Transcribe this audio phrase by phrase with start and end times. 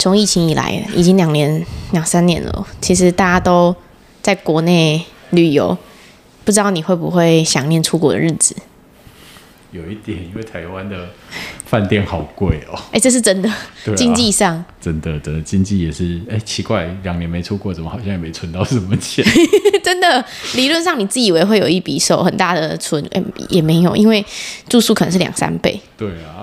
[0.00, 1.62] 从疫情以来，已经两年
[1.92, 2.66] 两三年了。
[2.80, 3.76] 其实大家都
[4.22, 5.76] 在国内旅游，
[6.42, 8.56] 不知道你会不会想念出国的日子？
[9.72, 11.10] 有一点，因为台湾的
[11.66, 12.74] 饭店好贵哦。
[12.86, 13.56] 哎、欸，这是真的，啊、
[13.94, 16.18] 经济上真的真的经济也是。
[16.30, 19.22] 哎、欸，奇怪，两年没出国，怎么好像也没存到什么钱？
[19.84, 20.24] 真的，
[20.54, 24.24] 理论上你自以为会有一笔手很大的存，哎、欸，也没有，因为
[24.66, 25.78] 住宿可能是两三倍。
[25.98, 26.39] 对啊。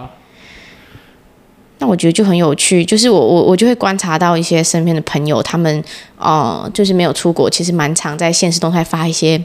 [1.80, 5.84] 那我觉得就很有趣，就是我我我就会观察到一些身边的朋友，他们
[6.18, 9.44] 呃，就是没有出国，其实蛮常在现实动态发一些。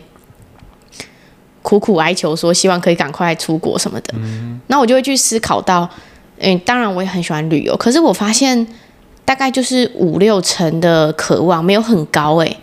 [1.63, 4.13] 苦苦哀求说，希望可以赶快出国什么的。
[4.17, 5.89] 嗯，那我就会去思考到，
[6.39, 8.67] 嗯，当然我也很喜欢旅游，可是我发现
[9.25, 12.57] 大概就是五六成的渴望没有很高诶。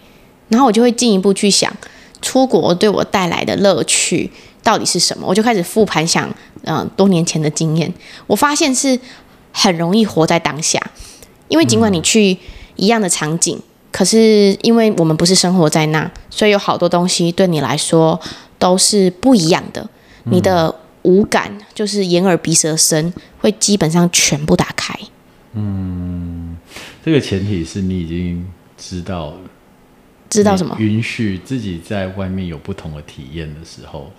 [0.49, 1.73] 然后我就会进一步去想，
[2.21, 4.29] 出国对我带来的乐趣
[4.61, 5.25] 到底是什么？
[5.25, 6.29] 我就开始复盘想，
[6.65, 7.91] 嗯，多年前的经验，
[8.27, 8.99] 我发现是
[9.51, 10.79] 很容易活在当下，
[11.47, 12.37] 因为尽管你去
[12.75, 18.19] 一样的场景，嗯，可是因为我们不是生活在那，所以有好多东西对你来说。
[18.59, 19.89] 都是不一样的，
[20.25, 24.93] 你的五感就是眼耳鼻舌身会基本上全部打开。
[25.53, 26.57] 嗯，
[27.01, 28.45] 这个前提是你已经
[28.77, 29.33] 知道，
[30.29, 30.75] 知道什么？
[30.77, 34.11] 允许自己在外面有不同的体验的时候。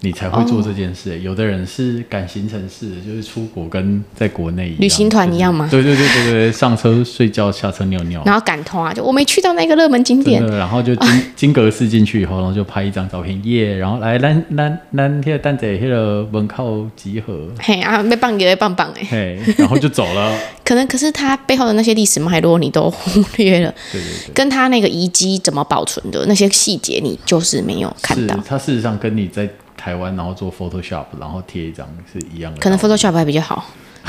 [0.00, 1.12] 你才会做这件事。
[1.12, 1.22] Oh.
[1.22, 5.68] 有的人是赶行程式的，就是出国跟在国内旅行团一样吗？
[5.70, 20.38] 对对对对对，上车睡觉，下车尿尿，然后赶通啊，就我没去到那个热门景点，然后就金金阁寺进去以后，然后就拍一张照片耶，然后来来来来，那个蛋仔那个门口集合，嘿啊，没棒给棒棒哎，嘿，然后就走了。
[20.64, 28.36] 可能可是他背后的那些历史脉络你都忽略了，对对对，跟他那个遗迹怎么保存的那些细节，你就是没有看到。
[28.46, 29.48] 他事实上跟你在。
[29.80, 32.60] 台湾，然后做 Photoshop，然后贴一张是一样的。
[32.60, 33.64] 可能 Photoshop 还比较好，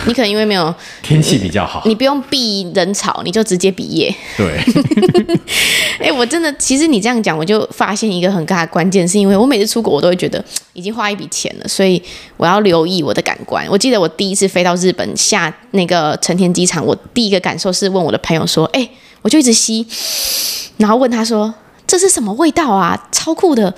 [0.06, 4.14] 你可能因为没有 天气比较好，你不用避人潮，你就直接毕业。
[4.36, 4.60] 对。
[6.00, 12.02] 哎、欸，我真的，其实你这样讲，我就发现一个很大的关键，是因为我每次出国，我都会觉得已经花一笔钱了，所以
[12.36, 13.66] 我要留意我的感官。
[13.70, 18.92] 我记得我第一次飞到日本下那个成田机场，我第一个感受是问我的朋友说：“哎、欸，
[19.22, 19.86] 我就一直吸，
[20.78, 21.54] 然后问他说
[21.86, 23.08] 这是什么味道啊？
[23.12, 23.74] 超酷的，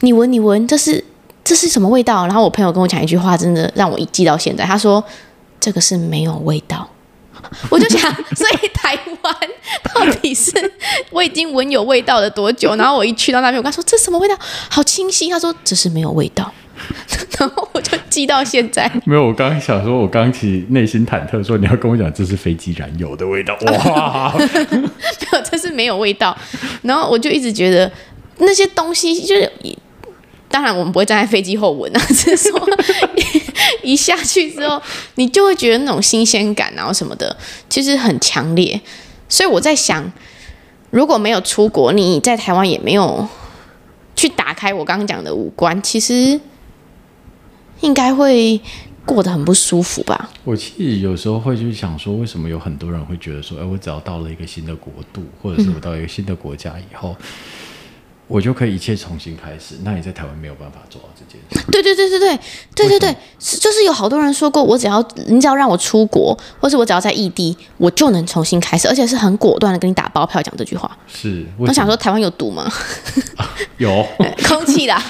[0.00, 1.04] 你闻，你闻，这是。”
[1.44, 2.26] 这是什么味道？
[2.26, 4.64] 然后我朋友跟我讲一句话，真的让我一记到现在。
[4.64, 5.04] 他说
[5.60, 6.88] ：“这个是没有味道。”
[7.68, 8.00] 我就想，
[8.34, 9.34] 所以台湾
[9.94, 10.50] 到底是
[11.10, 12.74] 我已经闻有味道了多久？
[12.76, 14.34] 然后我一去到那边，我跟他说：“这什么味道？
[14.70, 16.50] 好清晰。”他说：“这是没有味道。”
[17.38, 18.90] 然后我就记到现在。
[19.04, 23.54] 没有，我刚刚想说，我刚其实内心忐忑，说你要跟我讲这是飞机燃油的味道。
[23.66, 24.76] 哇， 没
[25.32, 26.34] 有，这是没有味道。
[26.82, 27.90] 然后我就一直觉得
[28.38, 29.43] 那些东西就是。
[30.54, 32.68] 当然，我们不会站在飞机后闻啊，只是说
[33.82, 34.80] 一 一下去之后，
[35.16, 37.36] 你就会觉得那种新鲜感，然后什么的，
[37.68, 38.80] 其实很强烈。
[39.28, 40.12] 所以我在想，
[40.90, 43.26] 如果没有出国，你在台湾也没有
[44.14, 46.40] 去打开我刚刚讲的五官，其实
[47.80, 48.60] 应该会
[49.04, 50.30] 过得很不舒服吧？
[50.44, 57.16] 我其实有时候会去想说，为什么有很多人会觉得说，哎，我只要到了一个新的国度，或者是我到一个新的国家以后。
[57.18, 57.26] 嗯
[58.26, 59.76] 我就可以一切重新开始。
[59.84, 61.70] 那你在台湾没有办法做到这件事。
[61.70, 62.38] 对对对对对
[62.74, 70.90] 对对对，是就是有好多人说过，我只要你只要让我出国，或是我只要在异地，我就能重新开始，而且是很果断的跟你打包票讲这句话。
[71.06, 72.64] 是，我想说台湾有毒吗？
[73.36, 74.06] 啊、有
[74.48, 75.02] 空气啦。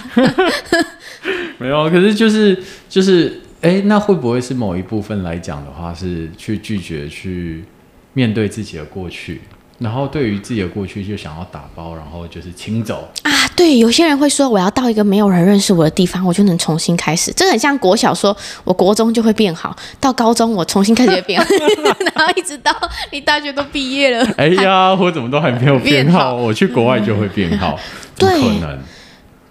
[1.59, 7.65] 没有，可是就是就是，哎，那会不会是某一部分来讲的话，是去拒绝去
[8.13, 9.41] 面对自己的过去？
[9.79, 13.31] 然后对于自己的过去就想要打包，然后就是清走啊。
[13.57, 17.33] 对，有些人会说，我要到一个没有人认识我的地方，我就能重新开始。
[17.37, 21.47] 这很像国小说，我国中就会变好，到高中我重新开始会变好，
[22.17, 22.73] 然后一直到
[23.11, 24.25] 你大学都毕业了。
[24.37, 26.13] 哎呀，我怎么都还没有变好？
[26.13, 27.79] 变好，我去国外就会变好？
[28.17, 28.79] 对，可能。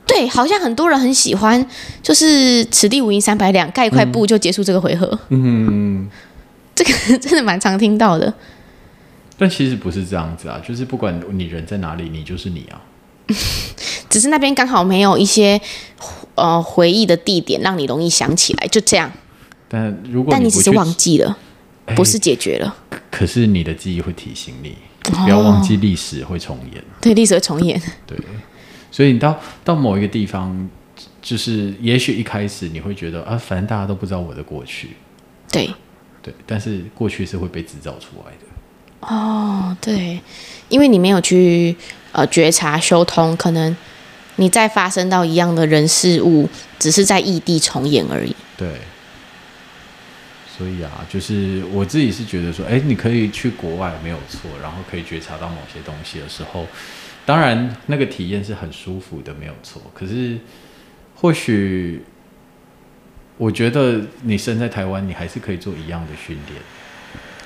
[0.05, 1.65] 对，好像很多人很喜欢，
[2.01, 5.17] 就是此地无银三百两，盖一块布就结束这个回合。
[5.29, 6.09] 嗯，
[6.75, 8.33] 这个 真的蛮常听到的。
[9.37, 12.81] 但其实不是这样子啊，就是不管你人在哪里，你就是你啊。
[14.09, 15.59] 只是那边刚好没有一些
[16.35, 19.11] 呃回忆的地点，让你容易想起来，就这样。
[19.67, 21.35] 但如果你但你只是忘记了，
[21.95, 22.75] 不是解决了。
[23.09, 26.79] 可是你的记忆会提醒你，不要忘记历史会重演。
[26.79, 27.81] 哦，对，历史会重演。
[28.05, 28.15] 对，
[28.91, 30.69] 所以你到到某一个地方，
[31.21, 34.89] 就是也许一开始你会觉得啊，反正大家都不知道我的过去。
[35.51, 35.67] 对
[36.21, 38.45] 对，但是过去是会被制造出来的。
[39.09, 40.19] 哦，对，
[40.69, 41.75] 因为你没有去
[42.11, 43.75] 呃觉察修通，可能
[44.37, 48.35] 你再发生到一样的人事物，只是在异地重演而已。
[48.57, 48.67] 对，
[50.57, 56.65] 所以啊，就是我自己是觉得说，哎，你可以去国外没有错，然后可以觉察到某些东西的时候，
[57.25, 59.81] 当然那个体验是很舒服的，没有错。
[59.93, 60.37] 可是
[61.15, 62.03] 或许，
[63.37, 66.61] 我觉得你身在台湾，你还是可以做一样的训练。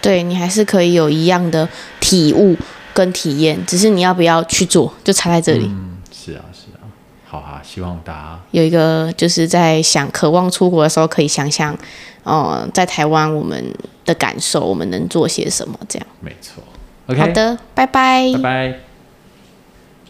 [0.01, 1.67] 对，你还是可以有一样的
[1.99, 2.55] 体悟
[2.93, 5.65] 跟体验，只是你要不要去做，就差在这里。
[5.65, 6.85] 嗯，是啊，是啊。
[7.25, 11.73] 好啊，希望大家有一个就是在想渴望出国的时候，可以想想，
[12.23, 13.63] 哦、呃，在台湾我们
[14.05, 16.07] 的感受，我们能做些什么，这样。
[16.21, 16.63] 没错。
[17.07, 18.31] OK，好的，拜拜。
[18.35, 18.86] 拜拜。